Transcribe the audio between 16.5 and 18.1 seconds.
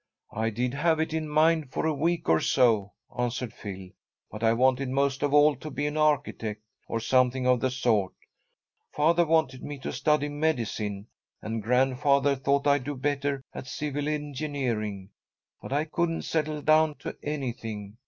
down to anything.